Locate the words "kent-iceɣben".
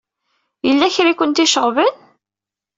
1.19-1.95